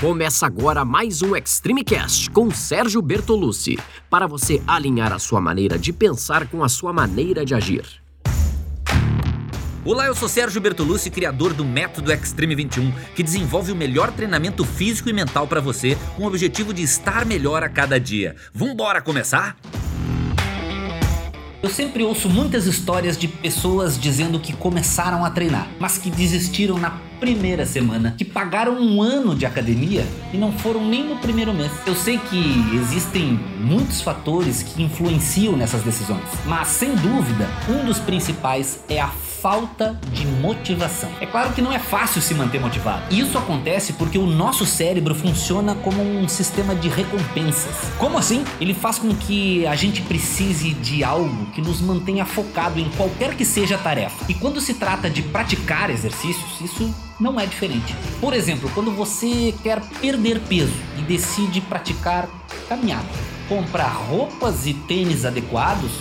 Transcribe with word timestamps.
Começa 0.00 0.44
agora 0.44 0.84
mais 0.84 1.22
um 1.22 1.34
Extreme 1.36 1.82
Cast 1.82 2.28
com 2.30 2.50
Sérgio 2.50 3.00
Bertolucci, 3.00 3.78
para 4.10 4.26
você 4.26 4.60
alinhar 4.66 5.12
a 5.12 5.18
sua 5.18 5.40
maneira 5.40 5.78
de 5.78 5.92
pensar 5.92 6.46
com 6.48 6.62
a 6.62 6.68
sua 6.68 6.92
maneira 6.92 7.44
de 7.44 7.54
agir. 7.54 8.02
Olá, 9.84 10.06
eu 10.06 10.14
sou 10.14 10.28
Sérgio 10.28 10.60
Bertolucci, 10.60 11.10
criador 11.10 11.54
do 11.54 11.64
Método 11.64 12.12
Extreme 12.12 12.54
21, 12.54 12.92
que 13.14 13.22
desenvolve 13.22 13.70
o 13.70 13.76
melhor 13.76 14.10
treinamento 14.12 14.64
físico 14.64 15.08
e 15.08 15.12
mental 15.12 15.46
para 15.46 15.60
você, 15.60 15.96
com 16.16 16.24
o 16.24 16.26
objetivo 16.26 16.74
de 16.74 16.82
estar 16.82 17.24
melhor 17.24 17.62
a 17.62 17.68
cada 17.68 17.98
dia. 17.98 18.34
Vambora 18.52 19.00
começar? 19.00 19.56
Eu 21.64 21.70
sempre 21.70 22.04
ouço 22.04 22.28
muitas 22.28 22.66
histórias 22.66 23.16
de 23.16 23.26
pessoas 23.26 23.98
dizendo 23.98 24.38
que 24.38 24.52
começaram 24.52 25.24
a 25.24 25.30
treinar, 25.30 25.66
mas 25.80 25.96
que 25.96 26.10
desistiram 26.10 26.76
na 26.76 26.90
primeira 27.18 27.64
semana, 27.64 28.14
que 28.18 28.22
pagaram 28.22 28.78
um 28.78 29.00
ano 29.00 29.34
de 29.34 29.46
academia 29.46 30.06
e 30.30 30.36
não 30.36 30.52
foram 30.52 30.86
nem 30.86 31.02
no 31.02 31.16
primeiro 31.16 31.54
mês. 31.54 31.72
Eu 31.86 31.94
sei 31.94 32.18
que 32.18 32.54
existem 32.74 33.40
muitos 33.58 34.02
fatores 34.02 34.62
que 34.62 34.82
influenciam 34.82 35.56
nessas 35.56 35.80
decisões, 35.80 36.28
mas 36.44 36.68
sem 36.68 36.94
dúvida, 36.96 37.48
um 37.66 37.86
dos 37.86 37.98
principais 37.98 38.84
é 38.86 39.00
a 39.00 39.08
falta 39.44 40.00
de 40.10 40.26
motivação. 40.26 41.10
É 41.20 41.26
claro 41.26 41.52
que 41.52 41.60
não 41.60 41.70
é 41.70 41.78
fácil 41.78 42.22
se 42.22 42.32
manter 42.32 42.58
motivado. 42.58 43.14
Isso 43.14 43.36
acontece 43.36 43.92
porque 43.92 44.16
o 44.16 44.24
nosso 44.24 44.64
cérebro 44.64 45.14
funciona 45.14 45.74
como 45.74 46.02
um 46.02 46.26
sistema 46.26 46.74
de 46.74 46.88
recompensas. 46.88 47.90
Como 47.98 48.16
assim? 48.16 48.42
Ele 48.58 48.72
faz 48.72 48.98
com 48.98 49.14
que 49.14 49.66
a 49.66 49.76
gente 49.76 50.00
precise 50.00 50.70
de 50.70 51.04
algo 51.04 51.44
que 51.54 51.62
nos 51.62 51.80
mantenha 51.80 52.24
focado 52.24 52.78
em 52.78 52.88
qualquer 52.90 53.34
que 53.34 53.44
seja 53.44 53.76
a 53.76 53.78
tarefa. 53.78 54.24
E 54.28 54.34
quando 54.34 54.60
se 54.60 54.74
trata 54.74 55.08
de 55.08 55.22
praticar 55.22 55.90
exercícios, 55.90 56.60
isso 56.60 56.94
não 57.18 57.38
é 57.38 57.46
diferente. 57.46 57.94
Por 58.20 58.34
exemplo, 58.34 58.70
quando 58.74 58.90
você 58.90 59.54
quer 59.62 59.80
perder 60.00 60.40
peso 60.40 60.74
e 60.98 61.02
decide 61.02 61.60
praticar 61.60 62.28
caminhada, 62.68 63.08
comprar 63.48 63.88
roupas 63.88 64.66
e 64.66 64.74
tênis 64.74 65.24
adequados, 65.24 65.92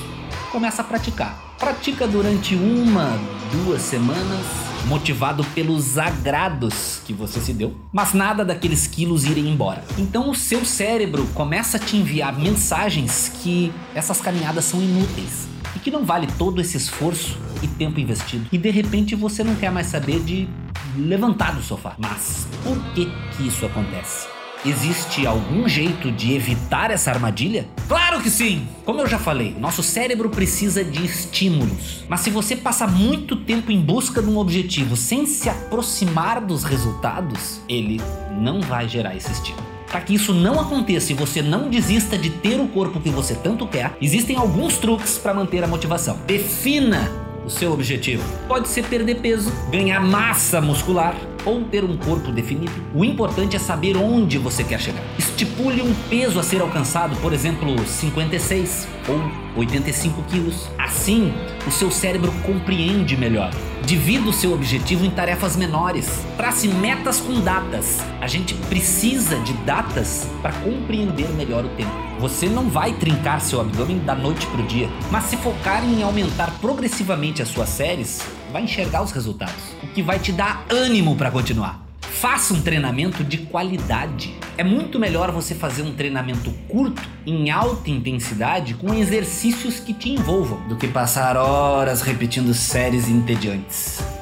começa 0.51 0.81
a 0.81 0.85
praticar. 0.85 1.55
Pratica 1.59 2.07
durante 2.07 2.55
uma, 2.55 3.17
duas 3.51 3.81
semanas, 3.81 4.72
motivado 4.85 5.43
pelos 5.55 5.97
agrados 5.97 7.01
que 7.05 7.13
você 7.13 7.39
se 7.39 7.53
deu, 7.53 7.75
mas 7.91 8.13
nada 8.13 8.43
daqueles 8.43 8.87
quilos 8.87 9.23
irem 9.25 9.49
embora. 9.49 9.83
Então 9.97 10.29
o 10.29 10.35
seu 10.35 10.65
cérebro 10.65 11.25
começa 11.33 11.77
a 11.77 11.79
te 11.79 11.97
enviar 11.97 12.37
mensagens 12.37 13.31
que 13.41 13.71
essas 13.95 14.21
caminhadas 14.21 14.65
são 14.65 14.81
inúteis 14.81 15.47
e 15.75 15.79
que 15.79 15.91
não 15.91 16.05
vale 16.05 16.27
todo 16.37 16.61
esse 16.61 16.77
esforço 16.77 17.37
e 17.61 17.67
tempo 17.67 17.99
investido. 17.99 18.47
E 18.51 18.57
de 18.57 18.69
repente 18.69 19.15
você 19.15 19.43
não 19.43 19.55
quer 19.55 19.71
mais 19.71 19.87
saber 19.87 20.19
de 20.21 20.47
levantar 20.97 21.55
do 21.55 21.61
sofá. 21.61 21.95
Mas 21.97 22.47
por 22.63 22.77
que 22.93 23.11
que 23.35 23.47
isso 23.47 23.65
acontece? 23.65 24.27
Existe 24.65 25.27
algum 25.27 25.67
jeito 25.67 26.09
de 26.09 26.33
evitar 26.33 26.89
essa 26.89 27.11
armadilha? 27.11 27.67
Claro 27.85 28.21
que 28.21 28.29
sim! 28.29 28.65
Como 28.85 29.01
eu 29.01 29.07
já 29.07 29.19
falei, 29.19 29.53
nosso 29.59 29.83
cérebro 29.83 30.29
precisa 30.29 30.85
de 30.85 31.03
estímulos. 31.03 32.05
Mas 32.07 32.21
se 32.21 32.29
você 32.29 32.55
passa 32.55 32.87
muito 32.87 33.35
tempo 33.35 33.73
em 33.73 33.81
busca 33.81 34.21
de 34.21 34.29
um 34.29 34.37
objetivo 34.37 34.95
sem 34.95 35.25
se 35.25 35.49
aproximar 35.49 36.39
dos 36.39 36.63
resultados, 36.63 37.59
ele 37.67 37.99
não 38.39 38.61
vai 38.61 38.87
gerar 38.87 39.13
esse 39.17 39.33
estímulo. 39.33 39.65
Para 39.87 39.99
que 39.99 40.15
isso 40.15 40.33
não 40.33 40.57
aconteça 40.57 41.11
e 41.11 41.15
você 41.15 41.41
não 41.41 41.69
desista 41.69 42.17
de 42.17 42.29
ter 42.29 42.57
o 42.57 42.67
corpo 42.69 43.01
que 43.01 43.09
você 43.09 43.35
tanto 43.35 43.67
quer, 43.67 43.91
existem 44.01 44.37
alguns 44.37 44.77
truques 44.77 45.17
para 45.17 45.33
manter 45.33 45.61
a 45.61 45.67
motivação. 45.67 46.17
Defina 46.25 47.11
o 47.45 47.49
seu 47.49 47.73
objetivo. 47.73 48.23
Pode 48.47 48.69
ser 48.69 48.85
perder 48.85 49.15
peso, 49.15 49.51
ganhar 49.69 49.99
massa 49.99 50.61
muscular, 50.61 51.15
ou 51.45 51.63
ter 51.63 51.83
um 51.83 51.97
corpo 51.97 52.31
definido, 52.31 52.73
o 52.93 53.03
importante 53.03 53.55
é 53.55 53.59
saber 53.59 53.97
onde 53.97 54.37
você 54.37 54.63
quer 54.63 54.79
chegar. 54.79 55.03
Estipule 55.17 55.81
um 55.81 55.93
peso 56.09 56.39
a 56.39 56.43
ser 56.43 56.61
alcançado, 56.61 57.15
por 57.17 57.33
exemplo, 57.33 57.77
56 57.85 58.87
ou 59.07 59.19
85 59.57 60.23
quilos. 60.23 60.69
Assim, 60.77 61.33
o 61.67 61.71
seu 61.71 61.91
cérebro 61.91 62.31
compreende 62.45 63.15
melhor. 63.17 63.51
Divida 63.85 64.29
o 64.29 64.33
seu 64.33 64.53
objetivo 64.53 65.05
em 65.05 65.09
tarefas 65.09 65.55
menores. 65.55 66.23
Trace 66.37 66.67
metas 66.67 67.19
com 67.19 67.41
datas. 67.41 67.99
A 68.21 68.27
gente 68.27 68.53
precisa 68.53 69.37
de 69.39 69.53
datas 69.65 70.27
para 70.41 70.53
compreender 70.53 71.29
melhor 71.29 71.65
o 71.65 71.69
tempo. 71.69 71.91
Você 72.19 72.47
não 72.47 72.69
vai 72.69 72.93
trincar 72.93 73.41
seu 73.41 73.59
abdômen 73.59 73.99
da 73.99 74.15
noite 74.15 74.47
para 74.47 74.61
o 74.61 74.65
dia, 74.65 74.89
mas 75.11 75.25
se 75.25 75.35
focar 75.35 75.83
em 75.83 76.03
aumentar 76.03 76.51
progressivamente 76.61 77.41
as 77.41 77.49
suas 77.49 77.67
séries, 77.67 78.21
vai 78.53 78.63
enxergar 78.63 79.01
os 79.01 79.11
resultados, 79.11 79.73
o 79.81 79.87
que 79.87 80.03
vai 80.03 80.19
te 80.19 80.31
dar 80.31 80.63
ânimo 80.69 81.15
para 81.15 81.31
continuar. 81.31 81.83
Faça 81.99 82.53
um 82.53 82.61
treinamento 82.61 83.23
de 83.23 83.39
qualidade. 83.39 84.35
É 84.55 84.63
muito 84.63 84.99
melhor 84.99 85.31
você 85.31 85.55
fazer 85.55 85.81
um 85.81 85.95
treinamento 85.95 86.51
curto, 86.69 87.01
em 87.25 87.49
alta 87.49 87.89
intensidade, 87.89 88.75
com 88.75 88.93
exercícios 88.93 89.79
que 89.79 89.91
te 89.91 90.11
envolvam, 90.11 90.67
do 90.67 90.75
que 90.75 90.87
passar 90.87 91.35
horas 91.35 92.03
repetindo 92.03 92.53
séries 92.53 93.09
entediantes. 93.09 94.12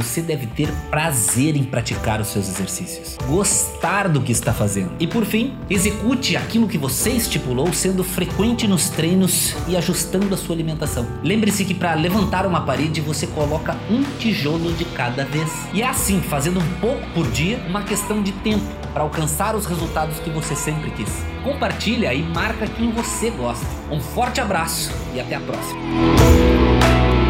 Você 0.00 0.22
deve 0.22 0.46
ter 0.46 0.72
prazer 0.90 1.56
em 1.56 1.62
praticar 1.62 2.22
os 2.22 2.28
seus 2.28 2.48
exercícios, 2.48 3.18
gostar 3.28 4.08
do 4.08 4.22
que 4.22 4.32
está 4.32 4.50
fazendo. 4.50 4.92
E 4.98 5.06
por 5.06 5.26
fim, 5.26 5.54
execute 5.68 6.38
aquilo 6.38 6.66
que 6.66 6.78
você 6.78 7.10
estipulou, 7.10 7.70
sendo 7.70 8.02
frequente 8.02 8.66
nos 8.66 8.88
treinos 8.88 9.54
e 9.68 9.76
ajustando 9.76 10.34
a 10.34 10.38
sua 10.38 10.54
alimentação. 10.54 11.06
Lembre-se 11.22 11.66
que 11.66 11.74
para 11.74 11.92
levantar 11.92 12.46
uma 12.46 12.62
parede 12.62 13.02
você 13.02 13.26
coloca 13.26 13.76
um 13.90 14.02
tijolo 14.18 14.72
de 14.72 14.86
cada 14.86 15.26
vez. 15.26 15.50
E 15.74 15.82
é 15.82 15.86
assim, 15.86 16.22
fazendo 16.22 16.60
um 16.60 16.80
pouco 16.80 17.06
por 17.12 17.30
dia, 17.30 17.62
uma 17.68 17.82
questão 17.82 18.22
de 18.22 18.32
tempo 18.32 18.64
para 18.94 19.02
alcançar 19.02 19.54
os 19.54 19.66
resultados 19.66 20.18
que 20.20 20.30
você 20.30 20.56
sempre 20.56 20.90
quis. 20.92 21.10
Compartilha 21.44 22.14
e 22.14 22.22
marca 22.22 22.66
quem 22.66 22.90
você 22.90 23.28
gosta. 23.28 23.66
Um 23.90 24.00
forte 24.00 24.40
abraço 24.40 24.90
e 25.14 25.20
até 25.20 25.34
a 25.34 25.40
próxima. 25.40 25.78